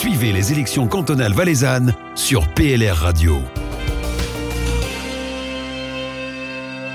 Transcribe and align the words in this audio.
Suivez 0.00 0.32
les 0.32 0.50
élections 0.50 0.88
cantonales 0.88 1.34
valaisannes 1.34 1.94
sur 2.14 2.48
PLR 2.48 2.96
Radio. 2.96 3.36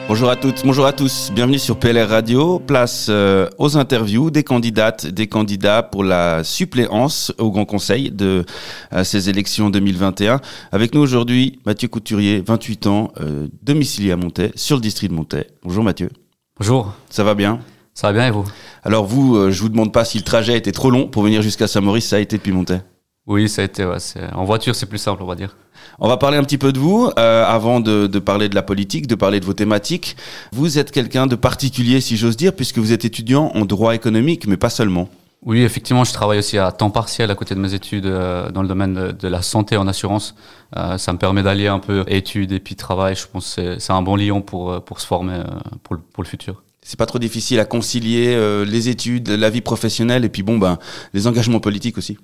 Bonjour 0.08 0.28
à 0.28 0.35
toutes, 0.35 0.65
bonjour 0.65 0.88
à 0.88 0.92
tous, 0.92 1.29
bienvenue 1.31 1.60
sur 1.60 1.78
PLR 1.78 2.10
Radio. 2.10 2.57
Place 2.57 3.05
euh, 3.12 3.47
aux 3.60 3.78
interviews 3.78 4.31
des 4.31 4.44
candidates, 4.44 5.05
des 5.05 5.28
candidats 5.28 5.83
pour 5.83 6.04
la 6.04 6.44
suppléance 6.44 7.31
au 7.37 7.51
Grand 7.51 7.65
Conseil 7.65 8.10
de 8.10 8.44
euh, 8.91 9.04
ces 9.04 9.29
élections 9.29 9.69
2021. 9.69 10.42
Avec 10.72 10.96
nous 10.96 11.01
aujourd'hui, 11.01 11.60
Mathieu 11.63 11.87
Couturier, 11.87 12.44
28 12.44 12.87
ans, 12.87 13.12
euh, 13.22 13.47
domicilié 13.62 14.13
à 14.13 14.17
Montaix, 14.17 14.51
sur 14.56 14.78
le 14.78 14.81
district 14.81 15.12
de 15.12 15.15
Montaix. 15.15 15.46
Bonjour 15.62 15.83
Mathieu. 15.83 16.09
Bonjour. 16.58 16.95
Ça 17.12 17.23
va 17.23 17.35
bien? 17.35 17.59
Ça 17.94 18.08
va 18.08 18.13
bien 18.13 18.27
et 18.30 18.31
vous? 18.31 18.45
Alors 18.81 19.05
vous, 19.05 19.52
je 19.52 19.62
vous 19.62 19.70
demande 19.70 19.94
pas 19.94 20.05
si 20.05 20.17
le 20.17 20.23
trajet 20.23 20.58
était 20.58 20.72
trop 20.72 20.90
long 20.90 21.08
pour 21.08 21.22
venir 21.22 21.44
jusqu'à 21.44 21.67
Saint-Maurice, 21.67 22.08
ça 22.08 22.16
a 22.16 22.20
été 22.20 22.38
depuis 22.38 22.52
Montaix 22.52 22.81
Oui, 23.28 23.50
ça 23.50 23.62
a 23.62 23.66
été. 23.66 23.86
Ouais, 23.86 23.98
en 24.34 24.44
voiture, 24.44 24.76
c'est 24.76 24.86
plus 24.86 25.00
simple, 25.00 25.24
on 25.24 25.26
va 25.26 25.36
dire. 25.36 25.58
On 26.00 26.08
va 26.08 26.18
parler 26.18 26.38
un 26.38 26.44
petit 26.44 26.58
peu 26.58 26.72
de 26.72 26.80
vous 26.80 27.10
euh, 27.18 27.46
avant 27.46 27.80
de, 27.80 28.08
de, 28.08 28.20
parler 28.20 28.50
de 28.50 28.56
la 28.56 28.62
politique, 28.62 29.08
de 29.08 29.16
parler 29.16 29.40
de 29.40 29.46
vos 29.46 29.54
thématiques. 29.54 30.16
Vous 30.52 30.78
êtes 30.78 30.92
quelqu'un 30.92 31.26
de 31.26 31.36
particulier, 31.36 32.02
si 32.02 32.18
j'ose 32.18 32.38
dire, 32.38 32.54
puisque 32.54 32.78
vous 32.78 32.92
êtes 32.92 33.06
étudiant 33.06 33.52
en 33.56 33.66
droit 33.66 33.96
économique, 33.96 34.46
mais 34.48 34.58
pas 34.58 34.70
seulement. 34.70 35.10
Oui, 35.46 35.62
effectivement, 35.62 36.04
je 36.04 36.12
travaille 36.12 36.40
aussi 36.40 36.58
à 36.58 36.72
temps 36.72 36.90
partiel 36.90 37.30
à 37.30 37.36
côté 37.36 37.54
de 37.54 37.60
mes 37.60 37.74
études 37.76 38.08
euh, 38.08 38.50
dans 38.50 38.64
le 38.64 38.68
domaine 38.68 38.94
de, 38.96 39.12
de, 39.12 39.28
la 39.28 39.44
santé 39.44 39.78
en 39.78 39.88
assurance. 39.88 40.36
Euh, 40.76 40.98
ça 40.98 41.14
me 41.14 41.20
permet 41.20 41.44
d'allier 41.44 41.68
un 41.68 41.78
peu 41.80 42.04
études 42.08 42.52
et 42.52 42.60
puis 42.60 42.76
travail. 42.76 43.16
Je 43.16 43.28
pense 43.28 43.56
que 43.56 43.78
c'est 43.78 43.94
un 43.94 44.02
bon 44.02 44.16
lion 44.16 44.42
pour, 44.42 44.72
euh, 44.72 44.80
pour 44.80 45.00
se 45.00 45.06
former 45.06 45.36
euh, 45.36 45.44
pour, 45.84 45.96
le, 45.96 46.02
pour 46.02 46.23
le 46.23 46.28
futur. 46.28 46.64
C'est 46.82 47.00
pas 47.00 47.08
trop 47.08 47.18
difficile 47.18 47.60
à 47.60 47.66
concilier 47.66 48.36
euh, 48.36 48.64
les 48.64 48.90
études, 48.90 49.30
la 49.30 49.50
vie 49.50 49.62
professionnelle 49.62 50.23
et 50.23 50.30
puis 50.30 50.44
bon 50.44 50.60
ben 50.60 50.78
les 51.14 51.26
engagements 51.26 51.60
politiques 51.60 51.98
aussi. 51.98 52.18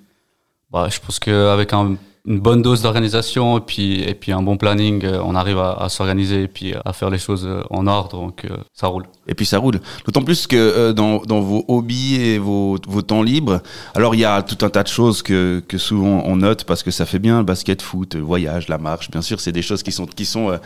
Bah, 0.72 0.88
je 0.90 0.98
pense 1.00 1.18
qu'avec 1.18 1.72
un 1.72 1.96
une 2.24 2.38
bonne 2.38 2.62
dose 2.62 2.82
d'organisation 2.82 3.58
et 3.58 3.60
puis 3.60 4.00
et 4.02 4.14
puis 4.14 4.30
un 4.30 4.42
bon 4.42 4.56
planning, 4.56 5.04
euh, 5.04 5.20
on 5.24 5.34
arrive 5.34 5.58
à, 5.58 5.72
à 5.72 5.88
s'organiser 5.88 6.44
et 6.44 6.48
puis 6.48 6.72
à 6.84 6.92
faire 6.92 7.10
les 7.10 7.18
choses 7.18 7.44
euh, 7.44 7.62
en 7.70 7.88
ordre, 7.88 8.16
donc 8.16 8.44
euh, 8.44 8.56
ça 8.72 8.86
roule. 8.86 9.06
Et 9.26 9.34
puis 9.34 9.44
ça 9.44 9.58
roule. 9.58 9.80
D'autant 10.06 10.22
plus 10.22 10.46
que 10.46 10.54
euh, 10.56 10.92
dans, 10.92 11.18
dans 11.22 11.40
vos 11.40 11.64
hobbies 11.66 12.14
et 12.20 12.38
vos, 12.38 12.78
vos 12.86 13.02
temps 13.02 13.22
libres, 13.24 13.60
alors 13.96 14.14
il 14.14 14.20
y 14.20 14.24
a 14.24 14.42
tout 14.42 14.64
un 14.64 14.70
tas 14.70 14.84
de 14.84 14.88
choses 14.88 15.22
que, 15.22 15.64
que 15.66 15.78
souvent 15.78 16.22
on 16.24 16.36
note 16.36 16.62
parce 16.62 16.84
que 16.84 16.92
ça 16.92 17.06
fait 17.06 17.18
bien, 17.18 17.42
basket, 17.42 17.82
foot, 17.82 18.14
voyage, 18.14 18.68
la 18.68 18.78
marche. 18.78 19.10
Bien 19.10 19.22
sûr, 19.22 19.40
c'est 19.40 19.50
des 19.52 19.62
choses 19.62 19.82
qui 19.82 19.90
sont 19.90 20.06
qui 20.06 20.24
sont 20.24 20.56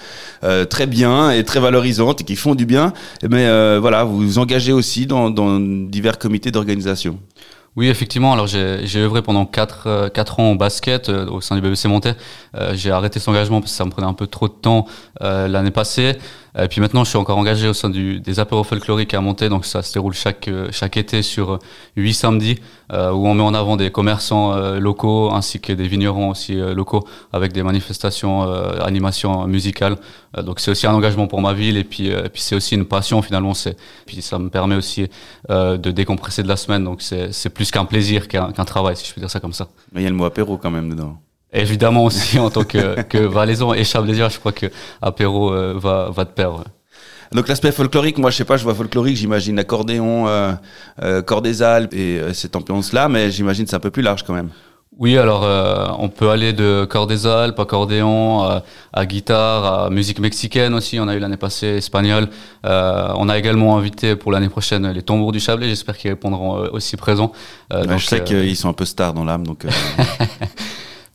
euh, 0.45 0.67
très 0.67 0.87
bien 0.87 1.31
et 1.31 1.43
très 1.43 1.61
valorisantes 1.61 2.21
et 2.21 2.25
qui 2.25 2.37
font 2.37 2.55
du 2.55 2.67
bien. 2.67 2.93
Mais 3.27 3.47
voilà, 3.79 4.05
vous 4.05 4.19
vous 4.19 4.39
engagez 4.39 4.73
aussi 4.73 5.07
dans, 5.07 5.31
dans 5.31 5.59
divers 5.59 6.19
comités 6.19 6.51
d'organisation. 6.51 7.19
Oui, 7.77 7.89
effectivement. 7.89 8.33
Alors, 8.33 8.47
j'ai 8.47 8.97
œuvré 8.97 9.21
pendant 9.21 9.45
4, 9.45 9.83
euh, 9.87 10.09
quatre 10.09 10.41
ans 10.41 10.53
au 10.53 10.55
basket 10.55 11.11
euh, 11.11 11.27
au 11.27 11.43
sein 11.43 11.57
du 11.57 11.61
BBC 11.61 11.89
Montais. 11.89 12.15
Euh, 12.55 12.73
j'ai 12.75 12.91
arrêté 12.91 13.19
cet 13.19 13.29
engagement 13.29 13.61
parce 13.61 13.73
que 13.73 13.77
ça 13.77 13.85
me 13.85 13.91
prenait 13.91 14.07
un 14.07 14.15
peu 14.15 14.27
trop 14.27 14.49
de 14.49 14.55
temps 14.55 14.87
euh, 15.21 15.47
l'année 15.47 15.71
passée. 15.71 16.17
Et 16.59 16.69
puis 16.69 16.81
maintenant, 16.81 17.05
je 17.05 17.11
suis 17.11 17.19
encore 17.19 17.37
engagé 17.37 17.69
au 17.69 17.75
sein 17.75 17.91
du, 17.91 18.21
des 18.21 18.41
apéros 18.41 18.65
folkloriques 18.65 19.13
à 19.15 19.21
Monter, 19.21 19.49
donc 19.49 19.67
ça 19.67 19.83
se 19.83 19.93
déroule 19.93 20.15
chaque 20.15 20.49
chaque 20.71 20.97
été 20.97 21.23
sur 21.23 21.59
huit 21.97 22.15
samedis, 22.15 22.59
euh, 22.93 23.11
où 23.11 23.27
on 23.27 23.35
met 23.35 23.43
en 23.43 23.53
avant 23.53 23.77
des 23.77 23.91
commerçants 23.91 24.55
euh, 24.55 24.79
locaux 24.79 25.31
ainsi 25.33 25.61
que 25.61 25.73
des 25.73 25.89
vignerons 25.89 26.31
aussi 26.31 26.59
euh, 26.59 26.73
locaux 26.73 27.05
avec 27.33 27.53
des 27.53 27.63
manifestations, 27.63 28.43
animations 28.81 29.47
musicales. 29.47 29.97
donc 30.43 30.61
c'est 30.61 30.71
aussi 30.71 30.87
un 30.87 30.95
engagement 30.95 31.27
pour 31.27 31.41
ma 31.41 31.53
ville 31.53 31.77
et 31.77 31.85
puis 31.85 32.11
puis 32.33 32.43
c'est 32.43 32.55
aussi 32.55 32.75
une 32.75 32.85
passion 32.85 33.23
finalement. 33.23 33.55
C'est 33.55 33.77
puis 34.07 34.23
ça 34.23 34.39
me 34.39 34.49
permet 34.49 34.77
aussi 34.77 35.09
de 35.49 35.91
décompresser 35.91 36.43
de 36.43 36.49
la 36.49 36.57
semaine, 36.57 36.85
donc 36.85 37.03
c'est 37.03 37.33
c'est 37.33 37.51
plus 37.51 37.71
qu'un 37.71 37.85
plaisir 37.85 38.29
qu'un 38.29 38.53
qu'un 38.53 38.65
travail, 38.65 38.97
si 38.97 39.07
je 39.07 39.15
peux 39.15 39.21
dire 39.21 39.31
ça 39.31 39.41
comme 39.41 39.53
ça. 39.53 39.69
Mais 39.93 40.01
il 40.03 40.05
y 40.05 40.07
a 40.07 40.11
le 40.11 40.17
mot 40.17 40.25
apéro 40.25 40.57
quand 40.57 40.71
même 40.71 40.91
dedans. 40.91 41.19
Évidemment 41.57 42.05
aussi 42.05 42.39
en 42.39 42.51
tant 42.51 42.65
que, 42.65 43.03
que 43.09 43.19
valaisan 43.19 43.73
et 43.75 43.85
chablaisien, 43.85 44.29
je 44.29 44.39
crois 44.39 44.53
que 44.53 44.67
apéro 45.01 45.53
euh, 45.53 45.75
va, 45.77 46.11
va 46.11 46.25
de 46.25 46.31
pair. 46.31 46.53
Donc 47.33 47.49
l'aspect 47.49 47.73
folklorique, 47.73 48.19
moi 48.19 48.31
je 48.31 48.37
sais 48.37 48.45
pas, 48.45 48.57
je 48.57 48.65
vois 48.65 48.75
folklorique, 48.75 49.17
j'imagine 49.17 49.59
accordéon, 49.59 50.29
euh, 50.29 50.53
euh, 51.03 51.23
corps 51.23 51.43
des 51.43 51.63
Alpes 51.63 51.93
et 51.95 52.19
euh, 52.21 52.33
cette 52.33 52.55
ambiance-là, 52.55 53.09
mais 53.09 53.31
j'imagine 53.31 53.67
c'est 53.67 53.77
un 53.77 53.81
peu 53.81 53.91
plus 53.91 54.03
large 54.03 54.23
quand 54.23 54.35
même. 54.35 54.51
Oui, 54.99 55.19
alors 55.19 55.43
euh, 55.45 55.89
on 55.99 56.09
peut 56.09 56.31
aller 56.31 56.55
de 56.55 56.87
corps 56.89 57.07
des 57.07 57.27
Alpes, 57.27 57.59
accordéon, 57.59 58.45
à, 58.45 58.63
à, 58.95 59.05
guitare, 59.05 59.83
à 59.85 59.91
musique 59.91 60.21
mexicaine 60.21 60.73
aussi. 60.73 60.99
On 60.99 61.07
a 61.07 61.15
eu 61.15 61.19
l'année 61.19 61.37
passée 61.37 61.67
espagnol. 61.67 62.29
Euh, 62.65 63.13
on 63.17 63.29
a 63.29 63.37
également 63.37 63.77
invité 63.77 64.17
pour 64.17 64.33
l'année 64.33 64.49
prochaine 64.49 64.91
les 64.91 65.03
tambours 65.03 65.33
du 65.33 65.41
Chablais. 65.41 65.69
J'espère 65.69 65.99
qu'ils 65.99 66.13
répondront 66.13 66.71
aussi 66.73 66.97
présents. 66.97 67.33
Ouais, 67.71 67.87
donc, 67.87 67.99
je 67.99 68.07
sais 68.07 68.25
qu'ils 68.25 68.57
sont 68.57 68.71
un 68.71 68.73
peu 68.73 68.87
stars 68.87 69.13
dans 69.13 69.25
l'âme, 69.25 69.47
donc. 69.47 69.67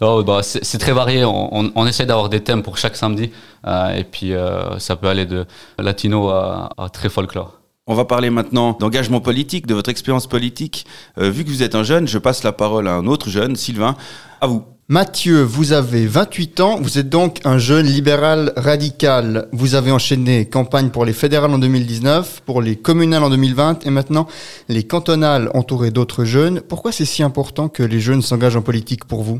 Oh, 0.03 0.23
bah, 0.23 0.41
c'est 0.41 0.77
très 0.79 0.93
varié. 0.93 1.23
On, 1.23 1.55
on, 1.55 1.71
on 1.75 1.85
essaie 1.85 2.07
d'avoir 2.07 2.27
des 2.27 2.39
thèmes 2.41 2.63
pour 2.63 2.77
chaque 2.77 2.95
samedi. 2.95 3.29
Euh, 3.67 3.95
et 3.95 4.03
puis, 4.03 4.33
euh, 4.33 4.79
ça 4.79 4.95
peut 4.95 5.07
aller 5.07 5.25
de 5.27 5.45
latino 5.77 6.29
à, 6.29 6.69
à 6.77 6.89
très 6.89 7.09
folklore. 7.09 7.59
On 7.85 7.93
va 7.93 8.05
parler 8.05 8.31
maintenant 8.31 8.75
d'engagement 8.79 9.21
politique, 9.21 9.67
de 9.67 9.75
votre 9.75 9.89
expérience 9.91 10.25
politique. 10.25 10.87
Euh, 11.19 11.29
vu 11.29 11.43
que 11.43 11.49
vous 11.49 11.61
êtes 11.61 11.75
un 11.75 11.83
jeune, 11.83 12.07
je 12.07 12.17
passe 12.17 12.43
la 12.43 12.51
parole 12.51 12.87
à 12.87 12.93
un 12.95 13.05
autre 13.05 13.29
jeune, 13.29 13.55
Sylvain. 13.55 13.95
À 14.39 14.47
vous. 14.47 14.63
Mathieu, 14.87 15.43
vous 15.43 15.71
avez 15.71 16.05
28 16.05 16.59
ans, 16.59 16.77
vous 16.81 16.97
êtes 16.97 17.07
donc 17.07 17.39
un 17.45 17.57
jeune 17.57 17.85
libéral 17.85 18.51
radical. 18.57 19.47
Vous 19.53 19.75
avez 19.75 19.91
enchaîné 19.91 20.49
campagne 20.49 20.89
pour 20.89 21.05
les 21.05 21.13
fédérales 21.13 21.51
en 21.51 21.59
2019, 21.59 22.41
pour 22.45 22.61
les 22.61 22.75
communales 22.75 23.23
en 23.23 23.29
2020 23.29 23.85
et 23.85 23.89
maintenant 23.89 24.27
les 24.67 24.83
cantonales 24.83 25.49
entourées 25.53 25.91
d'autres 25.91 26.25
jeunes. 26.25 26.59
Pourquoi 26.59 26.91
c'est 26.91 27.05
si 27.05 27.23
important 27.23 27.69
que 27.69 27.83
les 27.83 28.01
jeunes 28.01 28.21
s'engagent 28.21 28.57
en 28.57 28.61
politique 28.61 29.05
pour 29.05 29.23
vous? 29.23 29.39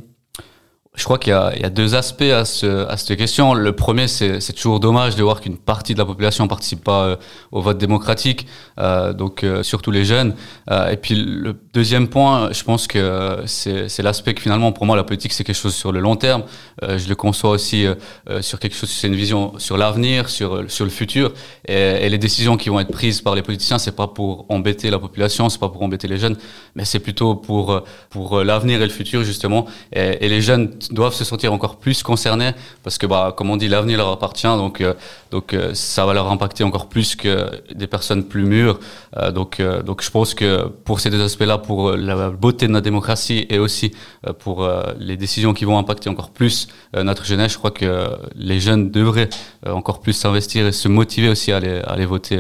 Je 0.94 1.06
crois 1.06 1.18
qu'il 1.18 1.32
y, 1.32 1.62
y, 1.62 1.66
a 1.66 1.70
deux 1.70 1.96
aspects 1.96 2.22
à, 2.22 2.44
ce, 2.44 2.86
à 2.86 2.98
cette 2.98 3.18
question. 3.18 3.54
Le 3.54 3.72
premier, 3.72 4.10
c'est 4.10 4.54
toujours 4.54 4.82
dommage 4.82 5.16
de 5.16 5.24
voir 5.24 5.40
qu'une 5.40 5.58
partie 5.58 5.94
de 5.94 6.00
la 6.00 6.06
population 6.06 6.44
ne 6.44 6.50
participe 6.50 6.84
pas 6.84 7.04
euh, 7.04 7.16
au 7.54 7.62
vote 7.62 7.78
démocratique, 7.78 8.46
euh, 8.78 9.14
donc 9.14 9.46
euh, 9.46 9.64
surtout 9.64 9.92
les 9.92 10.04
jeunes. 10.04 10.36
Euh, 10.70 10.90
et 10.90 10.98
puis 10.98 11.16
le 11.16 11.56
deuxième 11.74 12.10
point, 12.10 12.52
je 12.52 12.64
pense 12.66 12.88
que 12.88 13.42
c'est 13.46 14.02
l'aspect 14.04 14.34
que 14.34 14.42
finalement, 14.42 14.74
pour 14.74 14.86
moi, 14.86 14.98
la 14.98 15.06
politique, 15.06 15.32
c'est 15.32 15.46
quelque 15.46 15.56
chose 15.56 15.74
sur 15.74 15.94
le 15.94 16.02
long 16.02 16.18
terme. 16.18 16.44
Euh, 16.84 16.98
je 16.98 17.08
le 17.08 17.16
conçois 17.16 17.52
aussi 17.52 17.86
euh, 17.86 17.96
sur 18.42 18.60
quelque 18.60 18.76
chose, 18.76 18.90
c'est 18.90 19.08
une 19.08 19.16
vision 19.16 19.58
sur 19.60 19.78
l'avenir, 19.78 20.28
sur, 20.28 20.70
sur 20.70 20.84
le 20.84 20.92
futur. 20.92 21.32
Et, 21.70 22.10
les 22.10 22.18
décisions 22.18 22.58
qui 22.58 22.68
vont 22.68 22.82
être 22.82 22.92
prises 22.92 23.22
par 23.22 23.36
les 23.36 23.42
politiciens, 23.42 23.80
c'est 23.80 23.96
pas 23.96 24.08
pour 24.08 24.46
embêter 24.50 24.90
la 24.90 25.00
population, 25.00 25.48
c'est 25.48 25.60
pas 25.60 25.70
pour 25.70 25.82
embêter 25.82 26.10
les 26.10 26.18
jeunes, 26.18 26.36
mais 26.76 26.84
c'est 26.84 27.00
plutôt 27.00 27.36
pour, 27.36 27.82
pour 28.10 28.44
l'avenir 28.44 28.82
et 28.82 28.86
le 28.86 28.92
futur, 28.92 29.24
justement. 29.24 29.66
Et 29.94 30.28
les 30.28 30.42
jeunes 30.42 30.81
doivent 30.92 31.14
se 31.14 31.24
sentir 31.24 31.54
encore 31.54 31.78
plus 31.78 32.04
concernés 32.04 32.52
parce 32.84 32.98
que, 32.98 33.06
bah, 33.06 33.34
comme 33.36 33.50
on 33.50 33.58
dit, 33.58 33.68
l'avenir 33.68 33.98
leur 33.98 34.10
appartient, 34.10 34.48
donc, 34.48 34.82
euh, 34.82 34.94
donc 35.32 35.54
euh, 35.54 35.74
ça 35.74 36.06
va 36.06 36.14
leur 36.14 36.32
impacter 36.32 36.64
encore 36.64 36.90
plus 36.90 37.16
que 37.16 37.50
des 37.74 37.88
personnes 37.88 38.26
plus 38.26 38.44
mûres. 38.44 38.80
Euh, 39.18 39.32
donc, 39.32 39.62
donc 39.86 40.02
je 40.02 40.10
pense 40.10 40.34
que 40.34 40.68
pour 40.86 41.00
ces 41.00 41.10
deux 41.10 41.22
aspects-là, 41.22 41.58
pour 41.58 41.92
la 41.92 42.30
beauté 42.30 42.68
de 42.68 42.72
notre 42.72 42.84
démocratie 42.84 43.46
et 43.50 43.60
aussi 43.60 43.92
pour 44.40 44.68
les 45.00 45.18
décisions 45.18 45.54
qui 45.54 45.66
vont 45.66 45.78
impacter 45.78 46.10
encore 46.10 46.32
plus 46.32 46.68
notre 46.94 47.26
jeunesse, 47.26 47.54
je 47.54 47.58
crois 47.58 47.72
que 47.72 48.10
les 48.36 48.60
jeunes 48.60 48.92
devraient 48.92 49.30
encore 49.66 50.00
plus 50.00 50.14
s'investir 50.14 50.66
et 50.68 50.72
se 50.72 50.88
motiver 50.88 51.30
aussi 51.30 51.52
à 51.52 51.58
aller, 51.58 51.80
à 51.80 51.92
aller 51.92 52.06
voter 52.06 52.40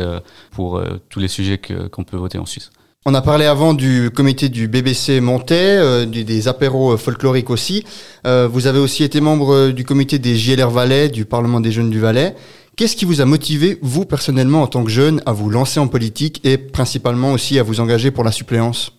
pour 0.51 0.81
tous 1.09 1.19
les 1.19 1.27
sujets 1.27 1.57
qu'on 1.57 2.03
qu 2.03 2.09
peut 2.09 2.17
voter 2.17 2.37
en 2.37 2.45
Suisse. 2.45 2.71
On 3.03 3.15
a 3.15 3.21
parlé 3.23 3.45
avant 3.45 3.73
du 3.73 4.11
comité 4.11 4.47
du 4.47 4.67
BBC 4.67 5.21
Montais, 5.21 5.77
euh, 5.79 6.05
des 6.05 6.47
apéros 6.47 6.95
folkloriques 6.97 7.49
aussi. 7.49 7.83
Euh, 8.27 8.47
vous 8.47 8.67
avez 8.67 8.77
aussi 8.77 9.03
été 9.03 9.21
membre 9.21 9.71
du 9.71 9.83
comité 9.85 10.19
des 10.19 10.35
JLR 10.35 10.69
Valais, 10.69 11.09
du 11.09 11.25
Parlement 11.25 11.61
des 11.61 11.71
jeunes 11.71 11.89
du 11.89 11.99
Valais. 11.99 12.35
Qu'est-ce 12.75 12.95
qui 12.95 13.05
vous 13.05 13.19
a 13.19 13.25
motivé, 13.25 13.79
vous 13.81 14.05
personnellement, 14.05 14.61
en 14.61 14.67
tant 14.67 14.83
que 14.83 14.91
jeune, 14.91 15.19
à 15.25 15.31
vous 15.31 15.49
lancer 15.49 15.79
en 15.79 15.87
politique 15.87 16.41
et 16.45 16.59
principalement 16.59 17.31
aussi 17.31 17.57
à 17.57 17.63
vous 17.63 17.79
engager 17.79 18.11
pour 18.11 18.23
la 18.23 18.31
suppléance? 18.31 18.91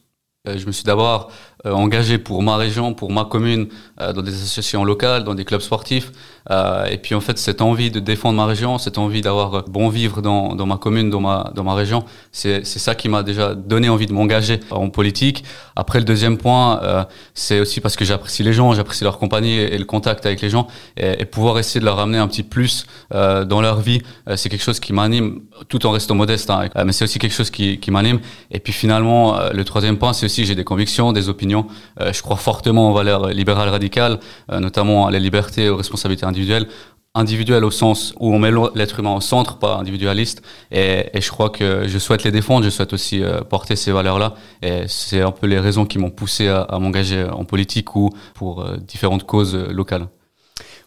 Euh, 0.49 0.59
Je 0.59 0.67
me 0.67 0.73
suis 0.73 0.83
d'abord 0.83 1.31
euh, 1.31 1.52
engagé 1.65 2.19
pour 2.19 2.43
ma 2.43 2.57
région, 2.57 2.95
pour 2.95 3.13
ma 3.13 3.25
commune, 3.25 3.69
euh, 4.01 4.13
dans 4.13 4.23
des 4.23 4.35
associations 4.35 4.85
locales, 4.85 5.25
dans 5.25 5.35
des 5.35 5.45
clubs 5.45 5.61
sportifs. 5.61 6.11
Euh, 6.51 6.87
et 6.87 6.99
puis 6.99 7.15
en 7.15 7.21
fait, 7.21 7.39
cette 7.39 7.63
envie 7.63 7.91
de 7.91 8.01
défendre 8.01 8.37
ma 8.37 8.47
région, 8.47 8.79
cette 8.79 8.99
envie 8.99 9.21
d'avoir 9.21 9.65
bon 9.69 9.89
vivre 9.89 10.23
dans, 10.23 10.55
dans 10.55 10.67
ma 10.67 10.77
commune, 10.77 11.11
dans 11.11 11.21
ma, 11.21 11.53
dans 11.55 11.65
ma 11.65 11.75
région, 11.75 12.05
c'est 12.33 12.65
ça 12.65 12.95
qui 12.95 13.09
m'a 13.09 13.23
déjà 13.23 13.55
donné 13.55 13.89
envie 13.89 14.07
de 14.07 14.13
m'engager 14.13 14.61
en 14.71 14.91
politique. 14.91 15.45
Après, 15.77 15.99
le 15.99 16.05
deuxième 16.05 16.39
point, 16.39 16.83
euh, 16.83 17.05
c'est 17.35 17.61
aussi 17.61 17.81
parce 17.81 17.97
que 17.97 18.05
j'apprécie 18.05 18.43
les 18.43 18.53
gens, 18.53 18.73
j'apprécie 18.73 19.05
leur 19.05 19.19
compagnie 19.19 19.57
et, 19.57 19.79
le 19.79 19.85
contact 19.85 20.27
avec 20.27 20.41
les 20.41 20.51
gens. 20.51 20.67
Et, 20.97 21.23
et, 21.23 21.25
pouvoir 21.25 21.59
essayer 21.59 21.81
de 21.81 21.85
leur 21.85 21.97
ramener 21.97 22.19
un 22.19 22.29
petit 22.29 22.43
plus 22.43 22.87
euh, 23.15 23.45
dans 23.45 23.61
leur 23.61 23.81
vie, 23.81 24.03
euh, 24.29 24.37
c'est 24.37 24.49
quelque 24.49 24.63
chose 24.63 24.81
qui 24.81 24.93
m'anime, 24.93 25.43
tout 25.69 25.87
en 25.87 25.91
restant 25.91 26.15
modeste. 26.15 26.51
Hein, 26.51 26.69
mais 26.85 26.93
c'est 26.93 27.05
aussi 27.05 27.19
quelque 27.19 27.35
chose 27.35 27.51
qui, 27.51 27.79
qui 27.79 27.91
m'anime. 27.91 28.21
Et 28.51 28.59
puis 28.59 28.73
finalement, 28.73 29.39
le 29.53 29.65
troisième 29.65 29.99
point, 29.99 30.13
c'est 30.13 30.27
aussi 30.27 30.45
j'ai 30.45 30.55
des 30.55 30.65
convictions, 30.65 31.13
des 31.13 31.29
opinions 31.29 31.52
euh, 31.55 32.13
je 32.13 32.23
crois 32.23 32.37
fortement 32.37 32.91
aux 32.91 32.95
valeurs 32.95 33.29
libérales 33.29 33.69
radicales, 33.69 34.19
euh, 34.51 34.61
notamment 34.61 35.07
à 35.07 35.11
la 35.11 35.19
liberté 35.19 35.65
et 35.65 35.69
aux 35.69 35.77
responsabilités 35.77 36.27
individuelles. 36.27 36.67
individuel 37.15 37.63
au 37.63 37.71
sens 37.71 38.15
où 38.21 38.33
on 38.35 38.39
met 38.39 38.51
l'être 38.75 38.99
humain 39.01 39.15
au 39.15 39.21
centre, 39.21 39.59
pas 39.59 39.77
individualiste. 39.77 40.43
Et, 40.71 41.11
je 41.21 41.31
crois 41.31 41.51
que 41.51 41.87
je 41.87 41.99
souhaite 41.99 42.25
les 42.25 42.31
défendre, 42.31 42.65
je 42.65 42.71
souhaite 42.71 42.95
aussi 42.95 43.23
euh, 43.23 43.43
porter 43.43 43.77
ces 43.77 43.93
valeurs-là. 43.93 44.35
Et 44.63 44.85
c'est 44.87 45.21
un 45.21 45.31
peu 45.31 45.47
les 45.47 45.59
raisons 45.59 45.85
qui 45.85 45.99
m'ont 45.99 46.11
poussé 46.11 46.49
à, 46.49 46.79
m'engager 46.81 47.25
en 47.25 47.45
politique 47.45 47.95
ou 47.97 48.09
pour 48.35 48.65
différentes 48.79 49.25
causes 49.25 49.55
locales. 49.55 50.07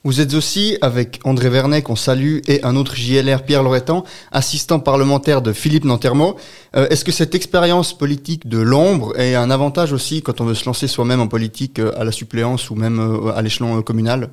Vous 0.05 0.21
êtes 0.21 0.35
aussi, 0.35 0.77
avec 0.81 1.19
André 1.23 1.49
Vernet, 1.49 1.81
qu'on 1.81 1.95
salue, 1.95 2.37
et 2.47 2.63
un 2.63 2.75
autre 2.75 2.95
JLR, 2.95 3.41
Pierre 3.41 3.63
Loretan, 3.63 4.03
assistant 4.31 4.79
parlementaire 4.79 5.41
de 5.41 5.51
Philippe 5.51 5.83
Nantermo. 5.83 6.35
Est-ce 6.75 7.03
que 7.03 7.11
cette 7.11 7.33
expérience 7.33 7.97
politique 7.97 8.47
de 8.47 8.59
l'ombre 8.59 9.19
est 9.19 9.33
un 9.33 9.49
avantage 9.49 9.93
aussi 9.93 10.21
quand 10.21 10.41
on 10.41 10.45
veut 10.45 10.53
se 10.53 10.65
lancer 10.67 10.87
soi-même 10.87 11.21
en 11.21 11.27
politique 11.27 11.79
à 11.79 12.03
la 12.03 12.11
suppléance 12.11 12.69
ou 12.69 12.75
même 12.75 13.31
à 13.35 13.41
l'échelon 13.41 13.81
communal? 13.81 14.29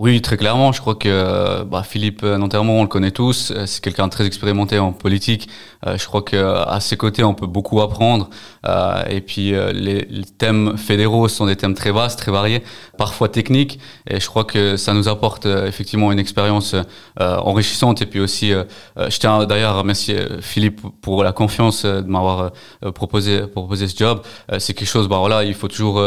Oui, 0.00 0.20
très 0.20 0.36
clairement. 0.36 0.72
Je 0.72 0.80
crois 0.80 0.96
que 0.96 1.62
bah, 1.62 1.84
Philippe 1.84 2.24
Nantermont, 2.24 2.80
on 2.80 2.82
le 2.82 2.88
connaît 2.88 3.12
tous. 3.12 3.52
C'est 3.64 3.80
quelqu'un 3.80 4.06
de 4.06 4.10
très 4.10 4.26
expérimenté 4.26 4.80
en 4.80 4.92
politique. 4.92 5.48
Euh, 5.86 5.96
je 5.96 6.04
crois 6.04 6.22
qu'à 6.22 6.80
ses 6.80 6.96
côtés, 6.96 7.22
on 7.22 7.32
peut 7.34 7.46
beaucoup 7.46 7.80
apprendre. 7.80 8.28
Euh, 8.66 9.04
et 9.08 9.20
puis, 9.20 9.54
euh, 9.54 9.70
les, 9.72 10.04
les, 10.10 10.24
thèmes 10.24 10.76
fédéraux 10.76 11.28
sont 11.28 11.46
des 11.46 11.54
thèmes 11.54 11.74
très 11.74 11.92
vastes, 11.92 12.18
très 12.18 12.32
variés, 12.32 12.64
parfois 12.98 13.28
techniques. 13.28 13.78
Et 14.10 14.18
je 14.18 14.26
crois 14.26 14.42
que 14.42 14.76
ça 14.76 14.94
nous 14.94 15.08
apporte 15.08 15.46
effectivement 15.46 16.10
une 16.10 16.18
expérience 16.18 16.74
enrichissante. 17.20 18.02
Et 18.02 18.06
puis 18.06 18.18
aussi, 18.18 18.50
je 18.50 19.18
tiens 19.18 19.46
d'ailleurs 19.46 19.76
à 19.76 19.78
remercier 19.78 20.18
Philippe 20.40 20.80
pour 21.02 21.22
la 21.22 21.32
confiance 21.32 21.84
de 21.84 22.00
m'avoir 22.00 22.50
proposé, 22.94 23.46
proposé 23.46 23.86
ce 23.86 23.96
job. 23.96 24.22
C'est 24.58 24.74
quelque 24.74 24.88
chose, 24.88 25.06
bah 25.06 25.18
voilà, 25.18 25.44
il 25.44 25.54
faut 25.54 25.68
toujours 25.68 26.02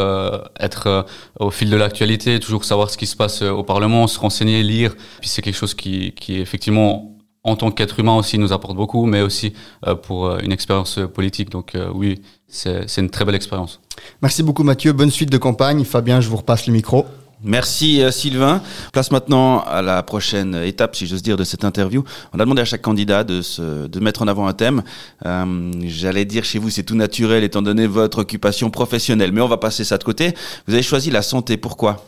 être 0.60 1.06
au 1.40 1.51
fil 1.51 1.69
de 1.69 1.78
l'actualité, 1.78 2.40
toujours 2.40 2.66
savoir 2.66 2.90
ce 2.90 2.98
qui 2.98 3.07
se 3.07 3.16
passe 3.16 3.42
au 3.42 3.63
Parlement 3.63 3.76
Parlement, 3.77 4.07
se 4.07 4.19
renseigner, 4.19 4.63
lire. 4.63 4.95
Puis 5.19 5.29
c'est 5.29 5.44
quelque 5.44 5.56
chose 5.56 5.75
qui, 5.75 6.12
qui 6.13 6.39
effectivement 6.39 7.15
en 7.44 7.56
tant 7.56 7.69
qu'être 7.69 8.00
humain 8.00 8.15
aussi 8.15 8.39
nous 8.39 8.51
apporte 8.51 8.75
beaucoup, 8.75 9.06
mais 9.06 9.21
aussi 9.21 9.53
euh, 9.85 9.94
pour 9.94 10.25
euh, 10.25 10.39
une 10.41 10.51
expérience 10.51 11.00
politique. 11.13 11.51
Donc 11.51 11.75
euh, 11.75 11.91
oui, 11.94 12.19
c'est 12.47 12.97
une 12.97 13.12
très 13.12 13.24
belle 13.24 13.35
expérience. 13.35 13.79
Merci 14.24 14.41
beaucoup 14.41 14.63
Mathieu, 14.63 14.94
bonne 14.94 15.12
suite 15.12 15.31
de 15.31 15.38
campagne. 15.38 15.83
Fabien, 15.83 16.21
je 16.21 16.27
vous 16.27 16.38
repasse 16.38 16.65
le 16.65 16.74
micro. 16.74 17.06
Merci 17.44 18.01
Sylvain. 18.12 18.63
Place 18.94 19.12
maintenant 19.12 19.59
à 19.59 19.83
la 19.83 20.01
prochaine 20.01 20.56
étape, 20.56 20.95
si 20.95 21.06
j'ose 21.06 21.21
dire, 21.21 21.38
de 21.38 21.44
cette 21.44 21.63
interview. 21.63 22.03
On 22.33 22.39
a 22.39 22.44
demandé 22.45 22.63
à 22.63 22.65
chaque 22.65 22.81
candidat 22.81 23.23
de, 23.23 23.44
se, 23.44 23.85
de 23.85 24.00
mettre 24.00 24.23
en 24.23 24.27
avant 24.27 24.47
un 24.47 24.53
thème. 24.53 24.81
Euh, 25.23 25.71
J'allais 25.85 26.25
dire 26.25 26.44
chez 26.44 26.57
vous, 26.57 26.71
c'est 26.71 26.81
tout 26.81 26.95
naturel 26.95 27.44
étant 27.44 27.62
donné 27.62 27.85
votre 27.85 28.21
occupation 28.21 28.71
professionnelle, 28.71 29.31
mais 29.33 29.41
on 29.41 29.47
va 29.47 29.57
passer 29.57 29.83
ça 29.83 30.00
de 30.00 30.03
côté. 30.03 30.33
Vous 30.65 30.73
avez 30.73 30.81
choisi 30.81 31.12
la 31.12 31.21
santé, 31.21 31.57
pourquoi? 31.57 32.03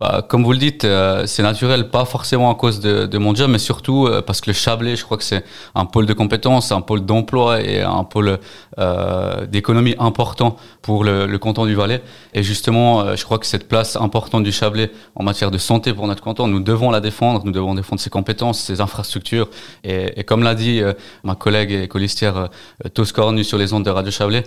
Bah, 0.00 0.24
comme 0.26 0.44
vous 0.44 0.52
le 0.52 0.58
dites, 0.58 0.86
euh, 0.86 1.26
c'est 1.26 1.42
naturel, 1.42 1.90
pas 1.90 2.06
forcément 2.06 2.50
à 2.50 2.54
cause 2.54 2.80
de, 2.80 3.04
de 3.04 3.18
mon 3.18 3.34
job, 3.34 3.50
mais 3.50 3.58
surtout 3.58 4.06
euh, 4.06 4.22
parce 4.22 4.40
que 4.40 4.48
le 4.48 4.54
Chablais, 4.54 4.96
je 4.96 5.04
crois 5.04 5.18
que 5.18 5.24
c'est 5.24 5.44
un 5.74 5.84
pôle 5.84 6.06
de 6.06 6.14
compétences, 6.14 6.72
un 6.72 6.80
pôle 6.80 7.04
d'emploi 7.04 7.60
et 7.60 7.82
un 7.82 8.04
pôle 8.04 8.38
euh, 8.78 9.44
d'économie 9.44 9.94
important 9.98 10.56
pour 10.80 11.04
le, 11.04 11.26
le, 11.26 11.38
canton 11.38 11.66
du 11.66 11.74
Valais. 11.74 12.00
Et 12.32 12.42
justement, 12.42 13.02
euh, 13.02 13.14
je 13.14 13.26
crois 13.26 13.38
que 13.38 13.44
cette 13.44 13.68
place 13.68 13.94
importante 13.96 14.42
du 14.42 14.52
Chablais 14.52 14.90
en 15.16 15.22
matière 15.22 15.50
de 15.50 15.58
santé 15.58 15.92
pour 15.92 16.06
notre 16.06 16.22
canton, 16.22 16.48
nous 16.48 16.60
devons 16.60 16.90
la 16.90 17.00
défendre, 17.00 17.42
nous 17.44 17.52
devons 17.52 17.74
défendre 17.74 18.00
ses 18.00 18.08
compétences, 18.08 18.58
ses 18.58 18.80
infrastructures. 18.80 19.50
Et, 19.84 20.18
et 20.18 20.24
comme 20.24 20.42
l'a 20.42 20.54
dit 20.54 20.80
ma 21.24 21.34
collègue 21.34 21.72
et 21.72 21.88
colistière 21.88 22.48
Toscornu 22.94 23.44
sur 23.44 23.58
les 23.58 23.74
ondes 23.74 23.84
de 23.84 23.90
Radio 23.90 24.10
Chablais, 24.10 24.44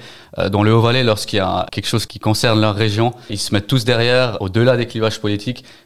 dans 0.50 0.64
le 0.64 0.74
Haut-Valais, 0.74 1.04
lorsqu'il 1.04 1.38
y 1.38 1.42
a 1.42 1.68
quelque 1.72 1.88
chose 1.88 2.08
qui 2.08 2.18
concerne 2.18 2.60
leur 2.60 2.74
région, 2.74 3.14
ils 3.30 3.38
se 3.38 3.54
mettent 3.54 3.68
tous 3.68 3.86
derrière, 3.86 4.42
au-delà 4.42 4.78
des 4.78 4.88
clivages 4.88 5.22
politiques 5.22 5.43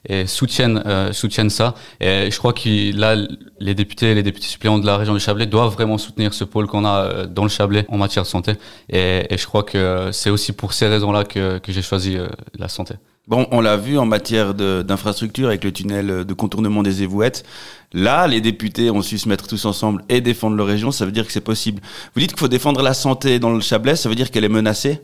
et 0.08 0.28
soutiennent 0.28 0.84
euh, 0.86 1.14
soutiennent 1.14 1.50
ça. 1.50 1.76
Et 2.00 2.30
je 2.32 2.38
crois 2.38 2.54
que 2.54 2.96
là, 2.98 3.16
les 3.60 3.76
députés, 3.76 4.14
les 4.14 4.24
députés 4.24 4.48
suppléants 4.48 4.80
de 4.80 4.86
la 4.86 4.98
région 4.98 5.14
du 5.14 5.20
Chablais 5.20 5.46
doivent 5.46 5.74
vraiment 5.74 5.98
soutenir 5.98 6.34
ce 6.34 6.44
pôle 6.44 6.68
qu'on 6.68 6.86
a 6.86 7.04
euh, 7.04 7.26
dans 7.26 7.44
le 7.44 7.50
Chablais 7.50 7.86
en 7.90 7.98
matière 7.98 8.24
de 8.24 8.28
santé. 8.28 8.54
Et, 8.90 9.26
je 9.30 9.46
crois 9.46 9.64
que 9.64 10.10
c'est 10.12 10.30
aussi 10.30 10.54
pour 10.54 10.74
ces 10.74 10.88
raisons-là 10.88 11.24
que, 11.24 11.60
j'ai 11.68 11.82
choisi 11.82 12.18
euh, 12.18 12.28
la 12.58 12.68
santé. 12.68 12.96
Bon, 13.28 13.46
on 13.52 13.60
l'a 13.60 13.76
vu 13.76 13.98
en 13.98 14.06
matière 14.06 14.54
d'infrastructure 14.54 15.50
avec 15.50 15.66
le 15.66 15.74
tunnel 15.74 16.24
de 16.24 16.34
contournement 16.34 16.82
des 16.82 17.04
Évouettes. 17.04 17.44
Là, 17.92 18.26
les 18.26 18.40
députés 18.40 18.90
ont 18.90 19.02
su 19.02 19.18
se 19.18 19.28
mettre 19.28 19.48
tous 19.48 19.66
ensemble 19.66 20.02
et 20.08 20.22
défendre 20.22 20.56
leur 20.56 20.66
région. 20.66 20.92
Ça 20.92 21.06
veut 21.06 21.12
dire 21.12 21.26
que 21.26 21.34
c'est 21.34 21.42
possible. 21.42 21.82
Vous 22.14 22.22
dites 22.22 22.32
qu'il 22.32 22.40
faut 22.40 22.48
défendre 22.48 22.82
la 22.82 22.94
santé 22.94 23.40
dans 23.40 23.50
le 23.50 23.60
Chablais. 23.60 23.98
Ça 23.98 24.08
veut 24.08 24.16
dire 24.16 24.32
qu'elle 24.32 24.46
est 24.46 24.50
menacée? 24.50 25.02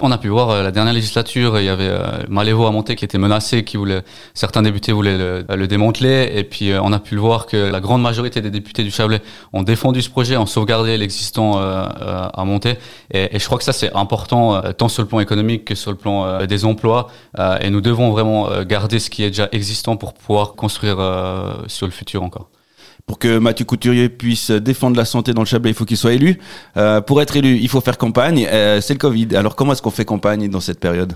On 0.00 0.10
a 0.10 0.18
pu 0.18 0.28
voir 0.28 0.50
euh, 0.50 0.62
la 0.62 0.70
dernière 0.70 0.92
législature, 0.92 1.58
il 1.58 1.64
y 1.64 1.68
avait 1.68 1.88
euh, 1.88 2.22
Malévo 2.28 2.66
à 2.66 2.70
monter 2.70 2.96
qui 2.96 3.04
était 3.04 3.18
menacé, 3.18 3.64
qui 3.64 3.76
voulait, 3.76 4.02
certains 4.34 4.62
députés 4.62 4.92
voulaient 4.92 5.16
le, 5.16 5.66
démanteler, 5.66 6.32
et 6.34 6.44
puis 6.44 6.70
euh, 6.70 6.80
on 6.82 6.92
a 6.92 6.98
pu 6.98 7.14
le 7.14 7.20
voir 7.20 7.46
que 7.46 7.56
la 7.56 7.80
grande 7.80 8.02
majorité 8.02 8.40
des 8.40 8.50
députés 8.50 8.84
du 8.84 8.90
Chablais 8.90 9.22
ont 9.52 9.62
défendu 9.62 10.02
ce 10.02 10.10
projet, 10.10 10.36
ont 10.36 10.46
sauvegardé 10.46 10.96
l'existant 10.98 11.58
à 11.58 12.44
monter, 12.44 12.74
et, 13.10 13.34
et, 13.34 13.38
je 13.38 13.44
crois 13.46 13.58
que 13.58 13.64
ça 13.64 13.72
c'est 13.72 13.92
important 13.94 14.60
tant 14.72 14.88
sur 14.88 15.02
le 15.02 15.08
plan 15.08 15.20
économique 15.20 15.64
que 15.64 15.74
sur 15.74 15.90
le 15.90 15.96
plan 15.96 16.44
des 16.46 16.64
emplois, 16.64 17.08
et 17.60 17.70
nous 17.70 17.80
devons 17.80 18.10
vraiment 18.10 18.48
garder 18.62 18.98
ce 18.98 19.10
qui 19.10 19.24
est 19.24 19.30
déjà 19.30 19.48
existant 19.52 19.96
pour 19.96 20.14
pouvoir 20.14 20.54
construire 20.54 20.96
sur 21.66 21.86
le 21.86 21.92
futur 21.92 22.22
encore 22.22 22.48
pour 23.06 23.18
que 23.18 23.38
Mathieu 23.38 23.64
Couturier 23.64 24.08
puisse 24.08 24.50
défendre 24.50 24.96
la 24.96 25.04
santé 25.04 25.32
dans 25.32 25.42
le 25.42 25.46
Chablais, 25.46 25.70
il 25.70 25.74
faut 25.74 25.84
qu'il 25.84 25.96
soit 25.96 26.12
élu. 26.12 26.38
Euh, 26.76 27.00
pour 27.00 27.22
être 27.22 27.36
élu, 27.36 27.56
il 27.56 27.68
faut 27.68 27.80
faire 27.80 27.98
campagne. 27.98 28.48
Euh, 28.50 28.80
c'est 28.80 28.94
le 28.94 28.98
Covid. 28.98 29.28
Alors 29.36 29.54
comment 29.54 29.72
est-ce 29.72 29.82
qu'on 29.82 29.90
fait 29.90 30.04
campagne 30.04 30.48
dans 30.48 30.60
cette 30.60 30.80
période? 30.80 31.14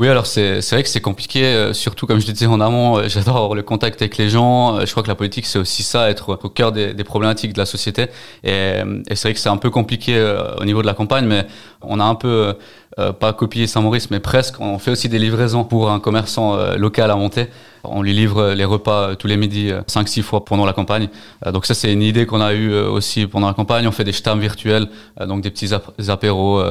Oui, 0.00 0.08
alors 0.08 0.24
c'est 0.24 0.60
vrai 0.70 0.82
que 0.82 0.88
c'est 0.88 1.02
compliqué, 1.02 1.44
euh, 1.44 1.74
surtout 1.74 2.06
comme 2.06 2.22
je 2.22 2.26
le 2.26 2.32
disais 2.32 2.46
en 2.46 2.62
amont, 2.62 2.96
euh, 2.96 3.04
j'adore 3.08 3.36
avoir 3.36 3.54
le 3.54 3.62
contact 3.62 4.00
avec 4.00 4.16
les 4.16 4.30
gens. 4.30 4.78
Euh, 4.78 4.86
je 4.86 4.90
crois 4.92 5.02
que 5.02 5.08
la 5.08 5.14
politique, 5.14 5.44
c'est 5.44 5.58
aussi 5.58 5.82
ça, 5.82 6.08
être 6.08 6.38
au 6.42 6.48
cœur 6.48 6.72
des, 6.72 6.94
des 6.94 7.04
problématiques 7.04 7.52
de 7.52 7.58
la 7.58 7.66
société. 7.66 8.06
Et, 8.42 8.78
et 9.08 9.14
c'est 9.14 9.28
vrai 9.28 9.34
que 9.34 9.40
c'est 9.40 9.50
un 9.50 9.58
peu 9.58 9.68
compliqué 9.68 10.18
au 10.58 10.64
niveau 10.64 10.80
de 10.80 10.86
la 10.86 10.94
campagne, 10.94 11.26
mais 11.26 11.46
on 11.82 12.00
a 12.00 12.04
un 12.04 12.14
peu, 12.14 12.54
pas 12.96 13.32
copié 13.32 13.66
Saint-Maurice, 13.66 14.10
mais 14.10 14.20
presque. 14.20 14.60
On 14.60 14.78
fait 14.78 14.90
aussi 14.90 15.08
des 15.08 15.18
livraisons 15.18 15.64
pour 15.64 15.90
un 15.90 16.00
commerçant 16.00 16.56
local 16.76 17.10
à 17.10 17.16
monter. 17.16 17.48
On 17.84 18.02
lui 18.02 18.12
livre 18.12 18.50
les 18.50 18.64
repas 18.64 19.14
tous 19.16 19.26
les 19.26 19.36
midis, 19.36 19.70
5-6 19.86 20.22
fois 20.22 20.44
pendant 20.44 20.66
la 20.66 20.72
campagne. 20.72 21.08
donc 21.52 21.66
ça, 21.66 21.72
c'est 21.74 21.92
une 21.92 22.02
idée 22.02 22.26
qu'on 22.26 22.40
a 22.40 22.52
eue 22.52 22.74
aussi 22.74 23.26
pendant 23.26 23.46
la 23.46 23.54
campagne. 23.54 23.86
On 23.86 23.92
fait 23.92 24.04
des 24.04 24.12
stams 24.12 24.40
virtuels, 24.40 24.88
donc 25.26 25.40
des 25.40 25.50
petits 25.50 25.70
apéros. 26.08 26.62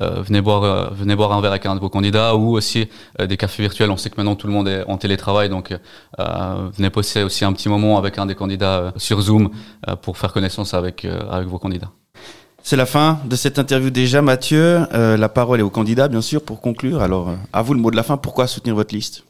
venez 0.00 0.40
boire, 0.40 0.94
venez 0.94 1.16
boire 1.16 1.32
un 1.32 1.40
verre 1.40 1.50
avec 1.50 1.66
un 1.66 1.74
de 1.74 1.80
vos 1.80 1.90
candidats, 1.90 2.34
ou 2.36 2.56
aussi 2.56 2.88
euh, 3.20 3.26
des 3.26 3.36
cafés 3.36 3.62
virtuels. 3.62 3.90
On 3.90 3.96
sait 3.96 4.10
que 4.10 4.16
maintenant 4.16 4.36
tout 4.36 4.46
le 4.46 4.52
monde 4.52 4.68
est 4.68 4.84
en 4.88 4.96
télétravail, 4.96 5.48
donc 5.48 5.72
euh, 6.18 6.70
venez 6.76 6.90
passer 6.90 7.22
aussi 7.22 7.44
un 7.44 7.52
petit 7.52 7.68
moment 7.68 7.98
avec 7.98 8.18
un 8.18 8.26
des 8.26 8.34
candidats 8.34 8.78
euh, 8.78 8.90
sur 8.96 9.20
Zoom 9.20 9.50
pour 10.02 10.18
faire 10.18 10.32
connaissance 10.32 10.74
avec, 10.74 11.04
avec 11.04 11.48
vos 11.48 11.58
candidats. 11.58 11.90
C'est 12.66 12.76
la 12.76 12.86
fin 12.86 13.20
de 13.26 13.36
cette 13.36 13.58
interview 13.58 13.90
déjà, 13.90 14.22
Mathieu. 14.22 14.86
la 14.90 15.28
parole 15.28 15.60
est 15.60 15.62
au 15.62 15.70
candidat, 15.70 16.08
bien 16.08 16.22
sûr, 16.22 16.42
pour 16.42 16.62
conclure. 16.62 17.02
Alors, 17.02 17.36
à 17.52 17.60
vous 17.60 17.74
le 17.74 17.80
mot 17.80 17.90
de 17.90 17.96
la 17.96 18.02
fin. 18.02 18.16
Pourquoi 18.16 18.46
soutenir 18.46 18.74
votre 18.74 18.94
liste? 18.94 19.22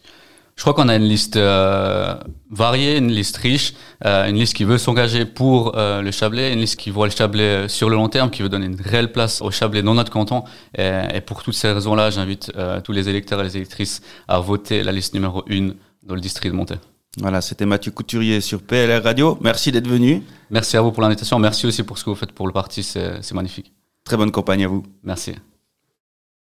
Je 0.57 0.63
crois 0.63 0.73
qu'on 0.73 0.89
a 0.89 0.95
une 0.95 1.05
liste 1.05 1.37
euh, 1.37 2.15
variée, 2.51 2.99
une 2.99 3.11
liste 3.11 3.37
riche, 3.39 3.75
euh, 4.05 4.29
une 4.29 4.37
liste 4.37 4.55
qui 4.55 4.63
veut 4.63 4.79
s'engager 4.79 5.25
pour 5.25 5.77
euh, 5.77 6.01
le 6.01 6.13
Chablais, 6.13 6.53
une 6.53 6.61
liste 6.61 6.77
qui 6.79 6.91
voit 6.91 7.07
le 7.07 7.13
Chablais 7.13 7.69
sur 7.69 7.91
le 7.91 7.97
long 7.97 8.09
terme, 8.09 8.31
qui 8.31 8.43
veut 8.43 8.49
donner 8.49 8.67
une 8.67 8.81
réelle 8.81 9.11
place 9.11 9.43
au 9.43 9.51
Chablais 9.51 9.83
dans 9.83 9.95
notre 9.95 10.13
canton. 10.13 10.45
Et, 10.79 10.89
et 11.15 11.21
pour 11.21 11.43
toutes 11.43 11.55
ces 11.55 11.73
raisons-là, 11.73 12.11
j'invite 12.11 12.53
tous 12.85 12.93
les 12.93 13.09
électeurs 13.09 13.41
et 13.41 13.45
les 13.45 13.57
électrices 13.57 14.01
à 14.29 14.39
voter 14.39 14.85
la 14.85 14.93
liste 14.93 15.15
numéro 15.15 15.45
1 15.51 15.71
dans 16.05 16.15
le 16.15 16.21
district 16.21 16.53
de 16.53 16.57
Monté. 16.57 16.75
Voilà, 17.19 17.41
c'était 17.41 17.67
Mathieu 17.67 17.93
Couturier 17.93 18.41
sur 18.41 18.63
PLR 18.63 19.03
Radio. 19.03 19.39
Merci 19.41 19.71
d'être 19.71 19.89
venu. 19.89 20.23
Merci 20.51 20.77
à 20.77 20.83
vous 20.83 20.93
pour 20.93 21.03
l'invitation. 21.03 21.39
Merci 21.39 21.67
aussi 21.67 21.83
pour 21.83 21.99
ce 21.99 22.05
que 22.05 22.11
vous 22.11 22.17
faites 22.17 22.33
pour 22.33 22.47
le 22.47 22.53
parti. 22.53 22.83
C'est 22.83 23.33
magnifique. 23.33 23.73
Très 24.05 24.17
bonne 24.17 24.31
campagne 24.31 24.65
à 24.65 24.69
vous. 24.69 24.83
Merci. 25.03 25.35